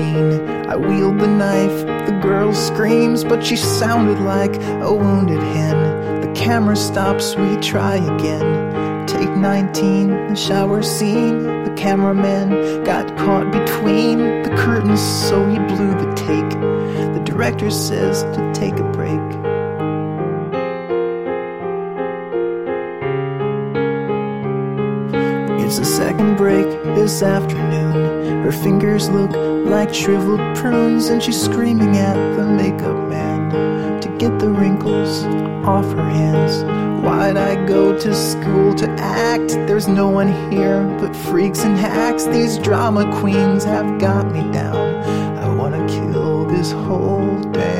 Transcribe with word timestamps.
Scene. 0.00 0.48
I 0.66 0.76
wield 0.76 1.18
the 1.18 1.26
knife, 1.26 1.78
the 2.06 2.18
girl 2.22 2.54
screams, 2.54 3.24
but 3.24 3.44
she 3.44 3.56
sounded 3.56 4.20
like 4.20 4.54
a 4.88 4.92
wounded 4.92 5.42
hen. 5.54 6.20
The 6.22 6.32
camera 6.34 6.76
stops, 6.76 7.36
we 7.36 7.56
try 7.56 7.96
again. 7.96 9.06
Take 9.06 9.30
19, 9.30 10.08
the 10.28 10.36
shower 10.36 10.82
scene. 10.82 11.42
The 11.64 11.74
cameraman 11.76 12.84
got 12.84 13.14
caught 13.16 13.52
between 13.52 14.18
the 14.42 14.54
curtains, 14.56 15.02
so 15.28 15.46
he 15.46 15.58
blew 15.58 15.92
the 16.02 16.10
take. 16.14 16.50
The 17.16 17.22
director 17.24 17.70
says 17.70 18.22
to 18.34 18.52
take 18.54 18.76
a 18.78 18.88
break. 18.92 19.20
It's 25.62 25.78
the 25.78 25.84
second 25.84 26.36
break 26.36 26.66
this 26.96 27.22
afternoon. 27.22 28.42
Her 28.42 28.52
fingers 28.52 29.08
look 29.08 29.30
like 29.64 29.94
shriveled 29.94 30.40
prunes, 30.56 31.08
and 31.08 31.22
she's 31.22 31.40
screaming 31.40 31.96
at 31.96 32.36
the 32.36 32.44
makeup 32.44 33.08
man 33.08 34.00
to 34.00 34.08
get 34.18 34.38
the 34.38 34.48
wrinkles 34.48 35.24
off 35.66 35.84
her 35.92 36.08
hands. 36.08 36.62
Why'd 37.04 37.36
I 37.36 37.66
go 37.66 37.98
to 37.98 38.14
school 38.14 38.74
to 38.74 38.88
act? 38.98 39.48
There's 39.66 39.88
no 39.88 40.08
one 40.08 40.28
here 40.50 40.84
but 41.00 41.16
freaks 41.16 41.64
and 41.64 41.76
hacks. 41.76 42.24
These 42.26 42.58
drama 42.58 43.10
queens 43.20 43.64
have 43.64 43.98
got 43.98 44.30
me 44.30 44.42
down. 44.52 44.96
I 45.38 45.54
wanna 45.54 45.86
kill 45.88 46.44
this 46.44 46.72
whole 46.72 47.40
damn 47.52 47.79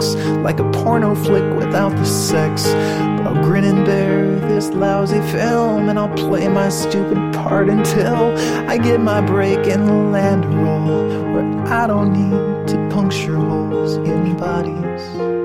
effects, 0.00 0.14
like 0.42 0.58
a 0.60 0.70
porno 0.70 1.14
flick 1.14 1.44
without 1.54 1.90
the 1.90 2.04
sex. 2.04 2.64
But 2.64 3.26
I'll 3.26 3.42
grin 3.42 3.64
and 3.64 3.84
bear 3.84 4.38
this 4.48 4.70
lousy 4.70 5.20
film, 5.32 5.88
and 5.88 5.98
I'll 5.98 6.14
play 6.16 6.48
my 6.48 6.68
stupid 6.68 7.18
part 7.34 7.68
until 7.68 8.36
I 8.68 8.78
get 8.78 9.00
my 9.00 9.20
break 9.20 9.66
and 9.66 10.12
land 10.12 10.44
a 10.44 10.48
role 10.48 11.08
where 11.32 11.66
I 11.66 11.86
don't 11.86 12.12
need 12.12 12.68
to 12.68 12.88
puncture 12.90 13.36
holes 13.36 13.96
in 13.96 14.36
bodies. 14.36 15.39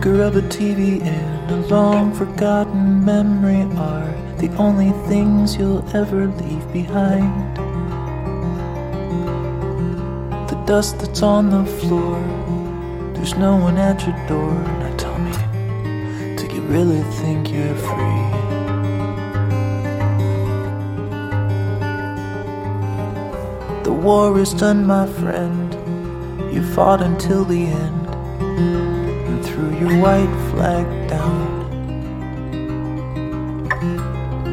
Flicker 0.00 0.22
of 0.22 0.36
a 0.36 0.42
TV 0.42 1.02
and 1.02 1.50
a 1.50 1.56
long 1.68 2.10
forgotten 2.14 3.04
memory 3.04 3.62
are 3.76 4.10
the 4.38 4.48
only 4.56 4.92
things 5.08 5.56
you'll 5.56 5.84
ever 5.94 6.26
leave 6.26 6.72
behind. 6.72 7.56
The 10.48 10.56
dust 10.66 11.00
that's 11.00 11.22
on 11.22 11.50
the 11.50 11.66
floor, 11.80 12.18
there's 13.14 13.34
no 13.34 13.56
one 13.56 13.76
at 13.76 14.06
your 14.06 14.16
door. 14.26 14.54
Now 14.80 14.96
tell 14.96 15.18
me, 15.18 15.32
do 16.36 16.46
you 16.54 16.62
really 16.62 17.02
think 17.20 17.50
you're 17.52 17.74
free? 17.74 18.24
The 23.84 23.92
war 23.92 24.38
is 24.38 24.54
done, 24.54 24.86
my 24.86 25.06
friend. 25.06 25.74
You 26.54 26.62
fought 26.62 27.02
until 27.02 27.44
the 27.44 27.66
end 27.66 28.89
your 29.80 29.96
white 29.98 30.50
flag 30.50 30.86
down. 31.08 31.48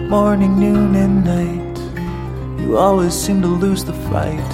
Morning, 0.07 0.57
noon, 0.57 0.95
and 0.95 1.25
night, 1.25 2.61
you 2.61 2.77
always 2.77 3.13
seem 3.13 3.41
to 3.41 3.47
lose 3.47 3.83
the 3.83 3.91
fight. 4.09 4.51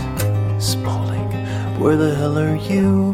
Spalding, 0.59 1.29
where 1.79 1.95
the 1.95 2.15
hell 2.15 2.39
are 2.39 2.55
you? 2.55 3.13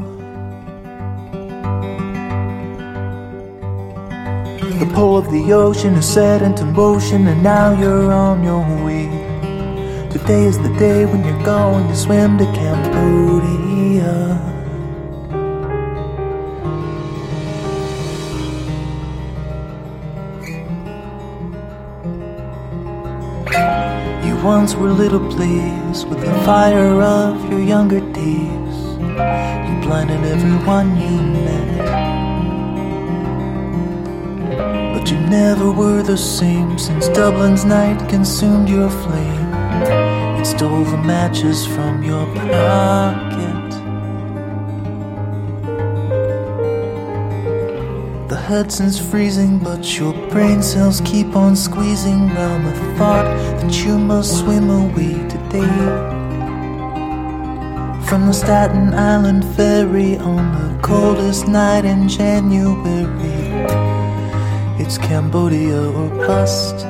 The 4.80 4.90
pull 4.94 5.18
of 5.18 5.30
the 5.30 5.52
ocean 5.52 5.96
is 5.96 6.08
set 6.08 6.42
into 6.42 6.64
motion, 6.64 7.28
and 7.28 7.44
now 7.44 7.78
you're 7.78 8.10
on 8.14 8.42
your 8.42 8.64
way. 8.86 9.10
Today 10.10 10.46
is 10.46 10.58
the 10.60 10.74
day 10.80 11.06
when 11.06 11.26
you're 11.26 11.44
going 11.44 11.90
to 11.90 11.96
swim 11.96 12.38
to 12.38 12.46
Cambodia. 12.46 14.40
Once 24.58 24.74
were 24.74 24.90
little 24.90 25.26
pleased 25.30 26.10
with 26.10 26.20
the 26.26 26.34
fire 26.44 27.00
of 27.00 27.36
your 27.52 27.62
younger 27.62 28.00
days. 28.14 28.78
You 29.68 29.74
blinded 29.86 30.24
everyone 30.36 30.90
you 31.00 31.16
met. 31.36 31.86
But 34.94 35.12
you 35.12 35.20
never 35.40 35.72
were 35.72 36.02
the 36.02 36.18
same 36.18 36.80
since 36.80 37.10
Dublin's 37.10 37.64
night 37.64 38.00
consumed 38.10 38.70
your 38.70 38.90
flame. 38.90 39.54
It 40.40 40.46
stole 40.46 40.84
the 40.84 40.98
matches 40.98 41.68
from 41.68 42.02
your 42.02 42.26
pocket. 42.34 43.49
The 48.50 48.56
Hudson's 48.56 49.00
freezing, 49.00 49.60
but 49.60 50.00
your 50.00 50.12
brain 50.32 50.64
cells 50.64 51.02
keep 51.02 51.36
on 51.36 51.56
squeezing 51.56 52.30
round 52.30 52.66
the 52.66 52.74
thought 52.98 53.26
that 53.62 53.86
you 53.86 53.96
must 54.00 54.40
swim 54.40 54.72
away 54.72 55.14
today. 55.30 55.68
From 58.08 58.26
the 58.26 58.34
Staten 58.34 58.96
Island 58.96 59.46
ferry 59.56 60.18
on 60.18 60.52
the 60.58 60.82
coldest 60.82 61.48
night 61.48 61.86
in 61.86 62.10
January, 62.10 63.14
it's 64.84 64.98
Cambodia 64.98 65.84
or 65.84 66.10
bust. 66.26 66.88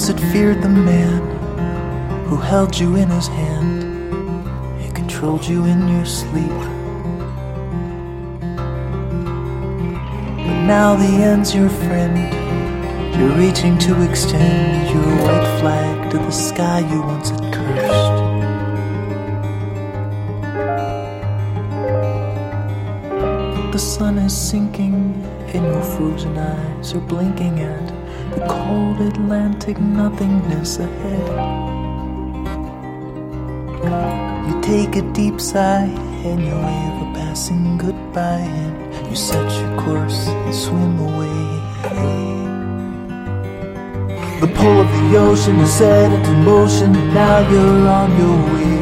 Once 0.00 0.08
had 0.08 0.32
feared 0.32 0.62
the 0.62 0.68
man 0.68 1.20
who 2.24 2.36
held 2.36 2.78
you 2.78 2.96
in 2.96 3.10
his 3.10 3.28
hand. 3.28 3.82
He 4.80 4.90
controlled 4.92 5.46
you 5.46 5.66
in 5.66 5.88
your 5.88 6.06
sleep. 6.06 6.60
But 10.46 10.58
now 10.64 10.96
the 10.96 11.12
end's 11.22 11.54
your 11.54 11.68
friend. 11.68 12.16
You're 13.14 13.36
reaching 13.36 13.76
to 13.80 14.02
extend 14.08 14.88
your 14.88 15.04
white 15.22 15.60
flag 15.60 16.10
to 16.12 16.16
the 16.16 16.30
sky 16.30 16.78
you 16.78 17.02
once 17.02 17.28
had 17.28 17.52
cursed. 17.52 18.12
The 23.72 23.78
sun 23.78 24.16
is 24.16 24.34
sinking 24.34 25.22
and 25.52 25.62
your 25.62 25.82
frozen 25.82 26.38
eyes 26.38 26.94
are 26.94 27.00
blinking 27.00 27.60
at 27.60 27.99
cold 28.48 29.00
Atlantic 29.00 29.78
nothingness 29.80 30.78
ahead. 30.78 31.70
You 34.48 34.60
take 34.62 34.96
a 34.96 35.02
deep 35.12 35.40
sigh 35.40 35.90
and 36.24 36.40
you 36.40 36.54
wave 36.54 36.96
a 37.02 37.12
passing 37.14 37.76
goodbye 37.78 38.48
and 38.64 39.08
you 39.08 39.16
set 39.16 39.50
your 39.60 39.80
course 39.80 40.28
and 40.28 40.54
swim 40.54 40.98
away. 41.00 41.60
The 44.40 44.46
pull 44.46 44.80
of 44.80 44.88
the 44.88 45.18
ocean 45.18 45.58
is 45.60 45.72
set 45.72 46.12
into 46.12 46.32
motion 46.32 46.94
and 46.94 47.14
now 47.14 47.40
you're 47.50 47.88
on 47.88 48.10
your 48.16 48.38
way. 48.54 48.80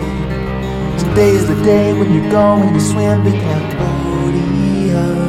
Today's 0.99 1.47
the 1.49 1.61
day 1.65 1.93
when 1.95 2.13
you're 2.13 2.31
going 2.31 2.75
to 2.75 2.81
swim 2.81 3.25
to 3.25 3.31
Cambodia. 3.31 5.28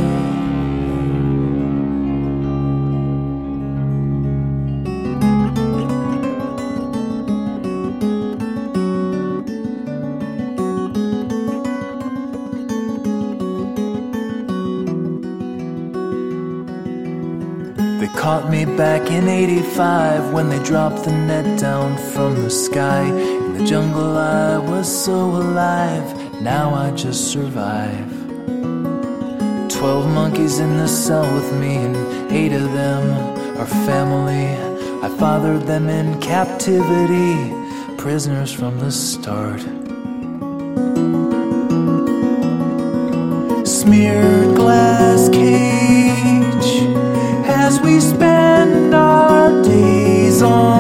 They 18.00 18.08
caught 18.08 18.50
me 18.50 18.64
back 18.64 19.12
in 19.12 19.28
85 19.28 20.32
when 20.32 20.48
they 20.48 20.64
dropped 20.64 21.04
the 21.04 21.12
net 21.12 21.60
down 21.60 21.98
from 22.14 22.44
the 22.44 22.50
sky. 22.50 23.04
In 23.04 23.58
the 23.58 23.66
jungle, 23.66 24.18
I 24.18 24.58
was 24.58 24.88
so 24.88 25.14
alive, 25.14 26.08
now 26.42 26.74
I 26.74 26.92
just 26.92 27.30
survive. 27.30 28.10
Twelve 29.70 30.08
monkeys 30.08 30.60
in 30.60 30.78
the 30.78 30.88
cell 30.88 31.30
with 31.34 31.52
me, 31.60 31.76
and 31.76 32.32
eight 32.32 32.54
of 32.54 32.72
them 32.72 33.04
are 33.60 33.68
family. 33.86 34.48
I 35.04 35.10
fathered 35.20 35.64
them 35.64 35.90
in 35.90 36.22
captivity, 36.22 37.54
prisoners 37.98 38.54
from 38.54 38.80
the 38.80 38.94
start. 38.94 39.60
Smeared 43.68 44.56
glass 44.56 45.28
cage 45.28 45.79
we 47.90 48.00
spend 48.00 48.94
our 48.94 49.64
days 49.64 50.44
on 50.44 50.79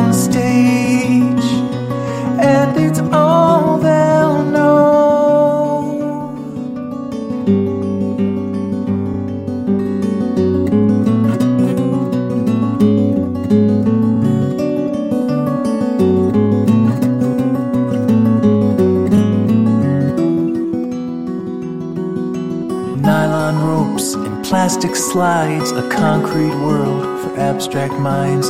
slides, 25.11 25.71
a 25.71 25.89
concrete 25.89 26.53
world 26.63 27.19
for 27.21 27.39
abstract 27.39 27.93
minds. 27.93 28.47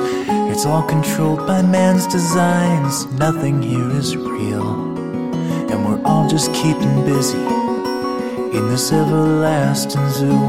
It's 0.51 0.65
all 0.65 0.83
controlled 0.83 1.47
by 1.47 1.61
man's 1.61 2.05
designs. 2.05 3.05
Nothing 3.13 3.61
here 3.61 3.89
is 3.91 4.17
real. 4.17 4.67
And 5.71 5.85
we're 5.85 6.01
all 6.03 6.27
just 6.27 6.53
keeping 6.53 7.05
busy 7.05 7.37
in 8.57 8.67
this 8.67 8.91
everlasting 8.91 10.09
zoo. 10.09 10.47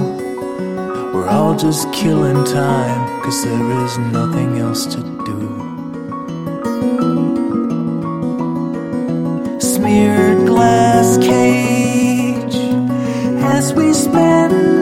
We're 1.14 1.28
all 1.28 1.54
just 1.56 1.92
killing 1.92 2.44
time, 2.44 3.22
cause 3.22 3.44
there 3.44 3.84
is 3.84 3.98
nothing 3.98 4.58
else 4.58 4.86
to 4.86 5.00
do. 5.28 5.40
Smeared 9.60 10.44
glass 10.48 11.18
cage 11.18 12.56
as 13.44 13.72
we 13.74 13.92
spend 13.92 14.79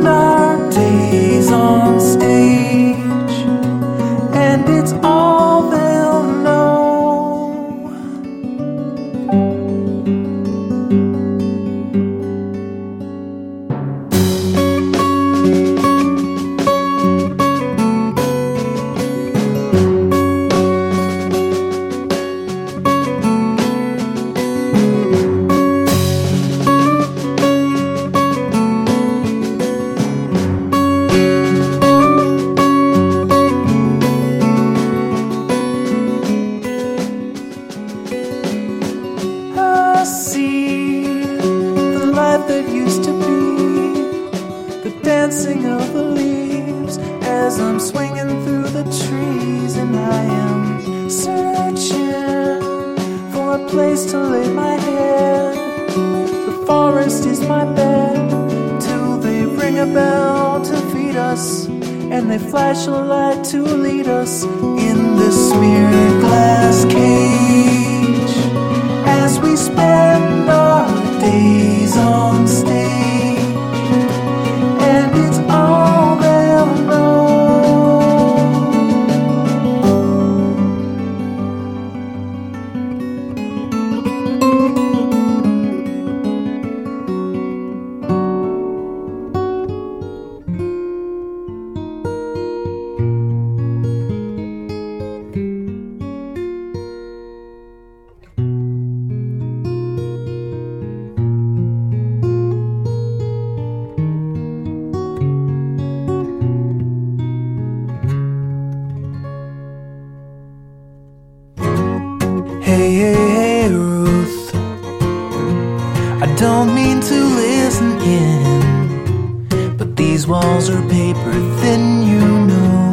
walls 120.68 120.80
are 120.80 120.88
paper 120.88 121.32
thin, 121.60 122.02
you 122.02 122.20
know. 122.46 122.92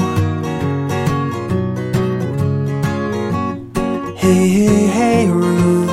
Hey, 4.16 4.48
hey, 4.48 4.88
hey, 4.88 5.30
Ruth. 5.30 5.90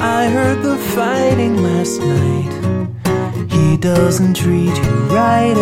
I 0.00 0.28
heard 0.30 0.62
the 0.62 0.76
fighting 0.94 1.62
last 1.62 2.00
night. 2.00 3.52
He 3.52 3.76
doesn't 3.76 4.34
treat 4.34 4.76
you 4.76 4.90
right 5.14 5.56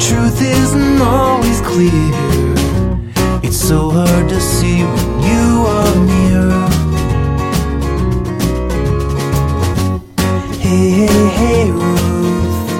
truth 0.00 0.40
isn't 0.40 1.02
always 1.02 1.60
clear. 1.60 2.12
It's 3.42 3.56
so 3.56 3.90
hard 3.90 4.28
to 4.30 4.40
see 4.40 4.82
when 4.82 5.22
you 5.28 5.66
are 5.76 5.96
near. 6.12 6.48
Hey, 10.64 10.90
hey, 11.00 11.28
hey, 11.40 11.70
Ruth. 11.70 12.70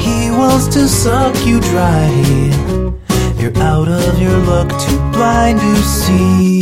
He 0.00 0.30
wants 0.30 0.68
to 0.68 0.88
suck 0.88 1.36
you 1.46 1.60
dry. 1.60 2.08
You're 3.38 3.56
out 3.58 3.88
of 3.88 4.18
your 4.18 4.38
luck, 4.38 4.70
too 4.80 4.98
blind 5.12 5.60
to 5.60 5.76
see. 5.82 6.60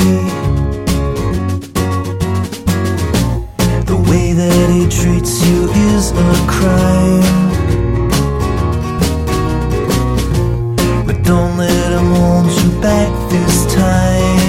The 3.86 3.96
way 4.10 4.32
that 4.32 4.68
he 4.70 4.88
treats 4.88 5.46
you 5.46 5.70
is 5.70 6.10
a 6.10 6.46
crime. 6.48 7.51
Let 11.92 12.16
hold 12.16 12.46
you 12.46 12.80
back 12.80 13.30
this 13.30 13.74
time. 13.74 14.41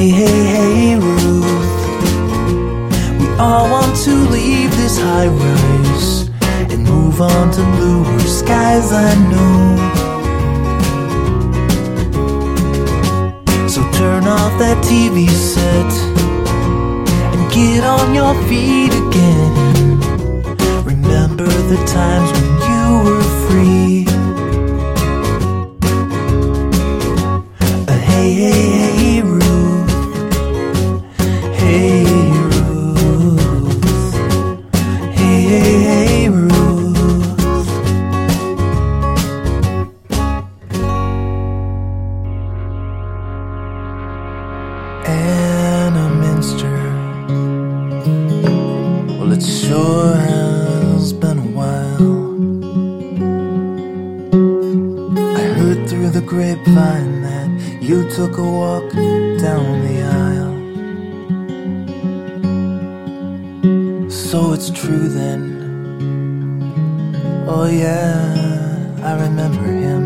Hey, 0.00 0.08
hey, 0.08 0.44
hey, 0.54 0.96
Ruth. 0.96 1.80
We 3.20 3.26
all 3.36 3.68
want 3.70 3.94
to 4.04 4.14
leave 4.30 4.74
this 4.74 4.98
high 4.98 5.26
rise 5.26 6.30
and 6.72 6.84
move 6.84 7.20
on 7.20 7.50
to 7.50 7.62
bluer 7.76 8.20
skies, 8.20 8.92
I 8.92 9.14
know. 9.30 9.76
So 13.68 13.82
turn 13.92 14.24
off 14.24 14.58
that 14.58 14.82
TV 14.82 15.28
set 15.28 15.92
and 17.34 17.52
get 17.52 17.84
on 17.84 18.14
your 18.14 18.34
feet 18.48 18.94
again. 19.04 20.00
Remember 20.82 21.44
the 21.44 21.76
times 21.84 22.32
when 22.32 22.48
you 22.70 23.04
were 23.04 23.22
free. 23.50 24.09
Took 58.20 58.36
a 58.36 58.42
walk 58.42 58.92
down 59.40 59.80
the 59.86 59.96
aisle. 60.28 60.56
So 64.10 64.52
it's 64.52 64.68
true 64.68 65.08
then. 65.08 65.42
Oh, 67.48 67.66
yeah, 67.66 68.20
I 69.02 69.12
remember 69.22 69.64
him. 69.64 70.04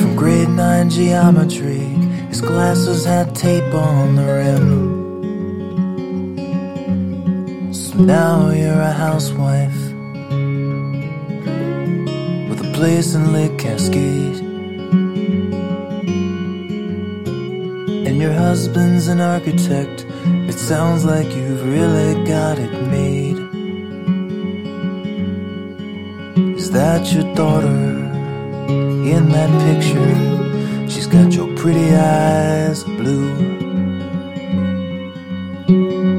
From 0.00 0.16
grade 0.16 0.48
9 0.48 0.90
geometry, 0.90 1.86
his 2.28 2.40
glasses 2.40 3.04
had 3.04 3.36
tape 3.36 3.72
on 3.72 4.16
the 4.16 4.26
rim. 4.40 4.68
So 7.72 7.98
now 7.98 8.50
you're 8.50 8.80
a 8.80 8.90
housewife 8.90 9.87
place 12.78 13.14
in 13.14 13.32
Lake 13.32 13.58
Cascade. 13.58 14.38
And 18.06 18.16
your 18.16 18.32
husband's 18.32 19.08
an 19.08 19.20
architect. 19.20 20.06
It 20.48 20.52
sounds 20.52 21.04
like 21.04 21.26
you've 21.34 21.64
really 21.66 22.24
got 22.24 22.56
it 22.60 22.72
made. 22.96 23.38
Is 26.56 26.70
that 26.70 27.12
your 27.12 27.34
daughter? 27.34 27.96
in 29.16 29.30
that 29.30 29.50
picture. 29.66 30.88
She's 30.88 31.06
got 31.06 31.32
your 31.32 31.48
pretty 31.56 31.94
eyes 31.94 32.84
blue. 32.84 33.34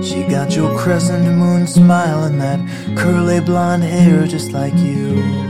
She 0.01 0.24
got 0.24 0.56
your 0.56 0.75
crescent 0.78 1.25
moon 1.38 1.68
smile 1.68 2.24
and 2.24 2.42
that 2.42 2.60
curly 2.98 3.39
blonde 3.39 3.84
hair 3.84 4.25
just 4.25 4.51
like 4.51 4.75
you. 4.78 5.49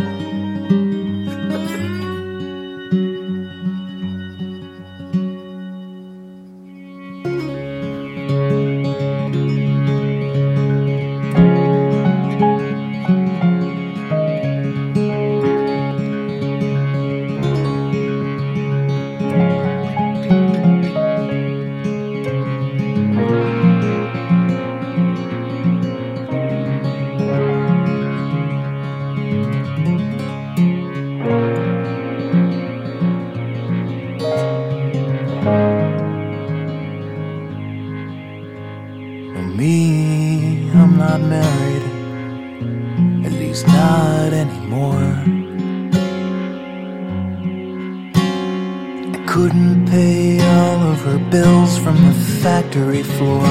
Couldn't 49.30 49.88
pay 49.88 50.40
all 50.42 50.82
of 50.92 51.00
her 51.02 51.20
bills 51.30 51.78
from 51.78 51.96
the 52.08 52.14
factory 52.42 53.04
floor. 53.04 53.46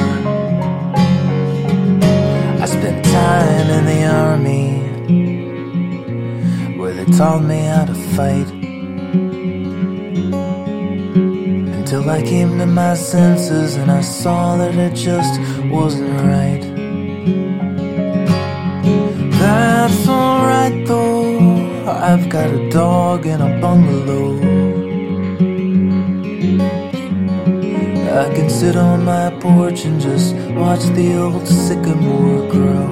I 2.63 2.67
spent 2.67 3.05
time 3.05 3.71
in 3.77 3.85
the 3.93 4.05
army 4.27 4.67
where 6.77 6.93
they 6.93 7.05
taught 7.17 7.45
me 7.45 7.61
how 7.61 7.85
to 7.85 7.95
fight. 8.17 8.49
Until 11.79 12.11
I 12.11 12.23
came 12.23 12.59
to 12.59 12.67
my 12.67 12.95
senses 12.95 13.77
and 13.77 13.89
I 13.89 14.01
saw 14.01 14.57
that 14.57 14.75
it 14.75 14.95
just 14.97 15.41
wasn't 15.71 16.11
right. 16.35 16.65
That's 19.39 20.09
alright 20.09 20.87
though, 20.89 21.87
I've 21.87 22.29
got 22.29 22.51
a 22.51 22.69
dog 22.69 23.27
and 23.27 23.41
a 23.45 23.61
bungalow. 23.61 24.48
I 28.11 28.35
can 28.35 28.49
sit 28.49 28.77
on 28.77 29.05
my 29.05 29.31
porch 29.38 29.85
and 29.85 30.00
just 30.00 30.35
watch 30.57 30.83
the 30.97 31.17
old 31.19 31.47
sycamore 31.47 32.49
grow. 32.50 32.88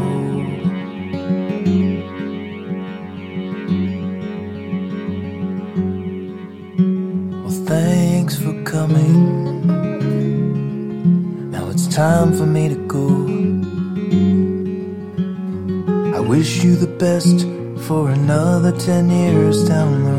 Well, 7.43 7.59
thanks 7.67 8.37
for 8.37 8.63
coming. 8.65 9.67
Now 11.51 11.71
it's 11.71 11.87
time 11.89 12.35
for 12.35 12.47
me 12.47 12.69
to 12.69 12.77
go. 12.87 13.09
I 16.17 16.21
wish 16.21 16.63
you 16.63 16.77
the 16.77 16.93
best 16.99 17.47
for 17.87 18.11
another 18.11 18.73
ten 18.73 19.11
years 19.11 19.67
down 19.67 20.05
the 20.05 20.11
road. 20.11 20.16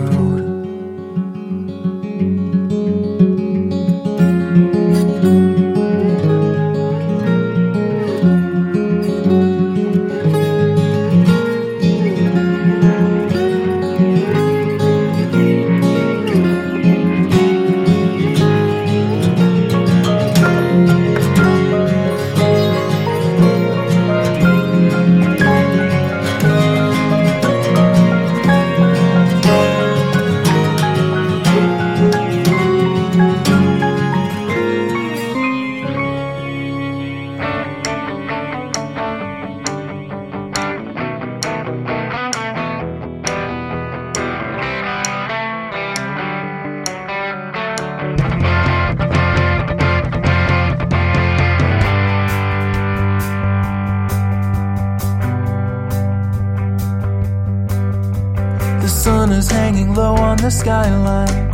Skyline 60.67 61.49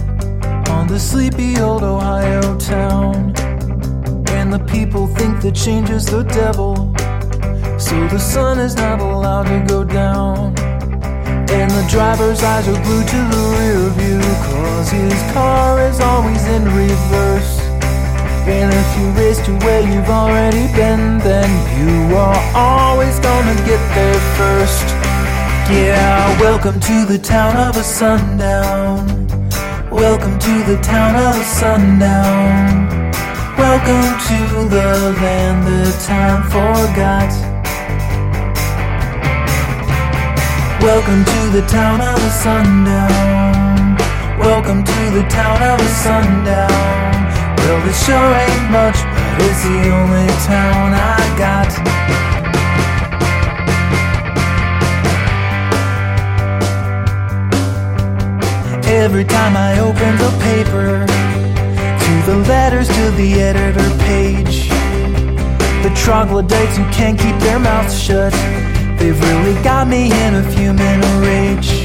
on 0.70 0.88
the 0.88 1.00
sleepy 1.00 1.60
old 1.60 1.84
Ohio 1.84 2.58
town. 2.58 3.32
And 4.30 4.52
the 4.52 4.64
people 4.72 5.06
think 5.06 5.40
that 5.42 5.54
change 5.54 5.92
is 5.92 6.06
the 6.08 6.24
devil. 6.24 6.74
So 7.78 7.96
the 8.08 8.18
sun 8.18 8.58
is 8.58 8.76
not 8.76 9.00
allowed 9.02 9.48
to 9.54 9.64
go 9.68 9.84
down. 9.84 10.58
And 11.58 11.70
the 11.70 11.86
driver's 11.88 12.42
eyes 12.42 12.68
are 12.68 12.82
glued 12.86 13.08
to 13.14 13.22
the 13.36 13.44
rear 13.60 13.84
view, 14.02 14.22
cause 14.50 14.90
his 14.90 15.22
car 15.32 15.80
is 15.80 16.00
always 16.00 16.44
in 16.48 16.64
reverse. 16.74 17.54
And 18.50 18.74
if 18.74 18.90
you 18.98 19.06
race 19.22 19.42
to 19.46 19.52
where 19.64 19.84
you've 19.92 20.10
already 20.10 20.66
been, 20.74 21.20
then 21.20 21.50
you 21.78 22.16
are 22.16 22.42
always 22.56 23.20
gonna 23.20 23.56
get 23.70 23.82
there 23.94 24.22
first. 24.40 25.03
Yeah, 25.72 26.42
welcome 26.42 26.78
to 26.82 27.06
the 27.06 27.18
town 27.18 27.56
of 27.56 27.78
a 27.78 27.84
sundown. 27.84 29.08
Welcome 29.90 30.38
to 30.38 30.64
the 30.66 30.78
town 30.84 31.16
of 31.16 31.40
a 31.40 31.44
sundown. 31.44 32.90
Welcome 33.58 34.04
to 34.28 34.70
the 34.70 35.16
land 35.24 35.66
that 35.66 35.96
time 36.04 36.44
forgot. 36.52 37.32
Welcome 40.84 41.24
to 41.24 41.50
the 41.56 41.66
town 41.66 42.02
of 42.02 42.20
a 42.20 42.30
sundown. 42.30 43.98
Welcome 44.38 44.84
to 44.84 45.12
the 45.16 45.24
town 45.30 45.64
of 45.64 45.80
a 45.80 45.90
sundown. 46.04 46.68
Well, 47.58 47.88
it 47.88 47.96
sure 48.04 48.36
ain't 48.36 48.70
much, 48.70 49.00
but 49.00 49.46
it's 49.48 49.64
the 49.64 49.90
only 49.96 50.28
town 50.44 50.94
I 50.94 51.36
got. 51.40 52.33
Every 59.04 59.26
time 59.26 59.58
I 59.58 59.80
open 59.80 60.16
the 60.16 60.32
paper, 60.48 61.06
to 62.04 62.14
the 62.26 62.38
letters 62.48 62.88
to 62.88 63.12
the 63.20 63.34
editor 63.42 63.90
page, 64.08 64.70
the 65.84 65.92
troglodytes 65.94 66.78
who 66.78 66.86
can't 66.90 67.20
keep 67.20 67.38
their 67.40 67.60
mouths 67.60 68.02
shut, 68.02 68.32
they've 68.98 69.20
really 69.28 69.62
got 69.62 69.90
me 69.90 70.06
in 70.08 70.36
a 70.36 70.44
fuming 70.56 71.04
rage. 71.20 71.84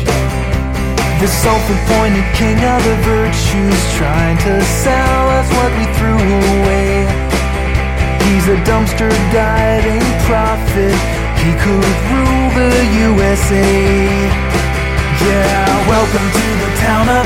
The 1.19 1.27
self-appointed 1.27 2.23
king 2.39 2.63
of 2.63 2.81
the 2.87 2.97
virtues 3.03 3.83
trying 3.99 4.39
to 4.47 4.63
sell 4.87 5.23
us 5.39 5.49
what 5.59 5.71
we 5.75 5.85
threw 5.99 6.23
away. 6.23 7.03
He's 8.31 8.47
a 8.47 8.59
dumpster 8.63 9.11
diving 9.35 10.07
prophet. 10.31 10.95
He 11.43 11.51
could 11.67 11.95
rule 12.15 12.49
the 12.55 12.75
USA. 13.11 14.68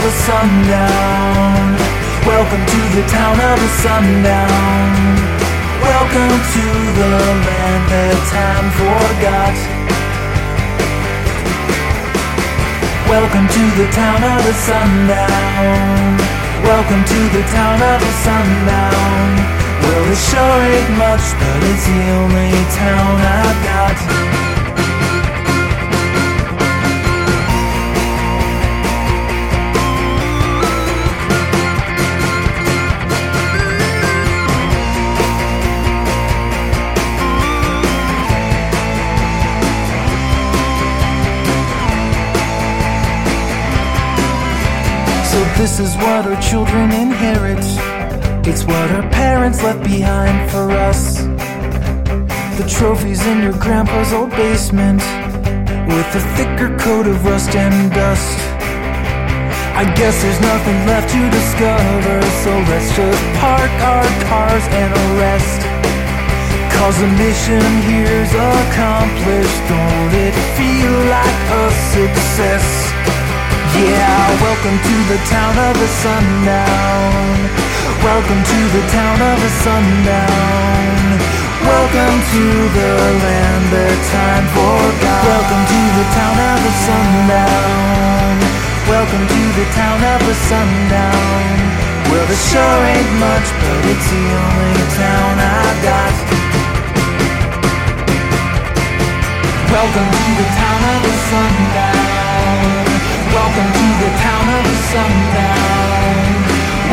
A 0.02 0.10
sundown. 0.10 1.78
Welcome 2.26 2.64
to 2.66 2.80
the 2.98 3.04
town 3.06 3.38
of 3.38 3.54
a 3.54 3.70
sundown. 3.86 4.90
Welcome 5.78 6.38
to 6.54 6.66
the 6.98 7.06
land 7.46 7.84
that 7.86 8.18
time 8.34 8.68
forgot. 8.82 9.54
Welcome 13.06 13.46
to 13.46 13.64
the 13.78 13.86
town 13.94 14.20
of 14.26 14.42
a 14.42 14.54
sundown. 14.66 16.18
Welcome 16.66 17.02
to 17.06 17.20
the 17.38 17.44
town 17.54 17.78
of 17.78 17.98
a 18.02 18.12
sundown. 18.26 19.26
Well, 19.86 20.02
it 20.10 20.18
sure 20.18 20.58
ain't 20.66 20.92
much, 20.98 21.26
but 21.38 21.58
it's 21.70 21.86
the 21.86 22.02
only 22.18 22.50
town 22.74 23.14
I've 23.22 23.58
got. 23.70 24.51
This 45.62 45.78
is 45.78 45.94
what 45.94 46.26
our 46.26 46.42
children 46.42 46.90
inherit. 46.90 47.64
It's 48.44 48.64
what 48.64 48.90
our 48.90 49.08
parents 49.10 49.62
left 49.62 49.84
behind 49.84 50.50
for 50.50 50.66
us. 50.90 51.22
The 52.58 52.66
trophies 52.68 53.24
in 53.24 53.42
your 53.44 53.56
grandpa's 53.64 54.12
old 54.12 54.30
basement 54.30 55.00
with 55.86 56.08
a 56.18 56.22
thicker 56.34 56.76
coat 56.78 57.06
of 57.06 57.24
rust 57.24 57.54
and 57.54 57.92
dust. 57.94 58.38
I 59.78 59.84
guess 59.94 60.20
there's 60.22 60.40
nothing 60.40 60.78
left 60.90 61.08
to 61.14 61.22
discover, 61.30 62.16
so 62.42 62.50
let's 62.70 62.90
just 62.98 63.22
park 63.38 63.72
our 63.94 64.08
cars 64.26 64.66
and 64.82 64.92
rest. 65.22 65.60
Cause 66.74 66.98
the 66.98 67.10
mission 67.22 67.62
here's 67.86 68.34
accomplished. 68.34 69.60
Don't 69.70 70.14
it 70.26 70.34
feel 70.58 70.96
like 71.06 71.40
a 71.62 71.64
success? 71.94 72.91
Yeah, 73.72 74.28
welcome 74.44 74.76
to 74.76 74.96
the 75.08 75.16
town 75.32 75.56
of 75.56 75.72
the 75.80 75.88
sundown. 76.04 77.24
Welcome 78.04 78.44
to 78.44 78.60
the 78.68 78.84
town 78.92 79.16
of 79.16 79.36
the 79.40 79.48
sundown. 79.64 81.16
Welcome 81.64 82.16
to 82.20 82.44
the 82.68 82.92
land 83.16 83.64
that 83.72 83.96
time 84.12 84.44
forgot. 84.52 85.24
Welcome 85.24 85.64
to 85.72 85.82
the 85.88 86.06
town 86.12 86.36
of 86.52 86.58
the 86.60 86.74
sundown. 86.84 88.34
Welcome 88.92 89.24
to 89.24 89.42
the 89.56 89.66
town 89.72 90.00
of 90.04 90.20
the 90.20 90.36
sundown. 90.52 91.56
Well, 92.12 92.28
there 92.28 92.44
sure 92.52 92.80
ain't 92.92 93.12
much, 93.24 93.46
but 93.56 93.80
it's 93.88 94.08
the 94.12 94.24
only 94.36 94.84
town 95.00 95.32
I've 95.40 95.80
got. 95.80 96.14
Welcome 99.72 100.08
to 100.12 100.26
the 100.36 100.48
town 100.60 100.80
of 100.92 101.00
the 101.08 101.14
sundown. 101.32 101.91
Welcome 104.22 104.54
to 104.54 104.54
the 104.54 104.54
town 104.54 104.54
of 104.54 104.70
sundown. 104.94 106.22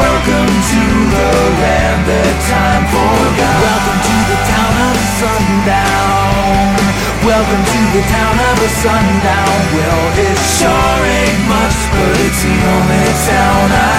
Welcome 0.02 0.50
to 0.50 0.82
the 1.14 1.30
land 1.62 2.02
that 2.10 2.36
time 2.50 2.86
forgot. 2.90 3.58
Welcome 3.70 4.02
to 4.02 4.18
the 4.34 4.40
town 4.50 4.74
of 4.90 4.98
sundown. 5.22 6.74
Welcome 7.22 7.64
to 7.70 7.82
the 7.94 8.04
town 8.10 8.34
of 8.34 8.56
the 8.58 8.72
sundown. 8.82 9.58
Well, 9.78 10.06
it 10.26 10.38
sure 10.58 11.02
ain't 11.06 11.46
much, 11.46 11.78
but 11.94 12.18
it's 12.18 12.42
the 12.42 12.56
only 12.66 13.06
town 13.30 13.78
I've 13.78 13.99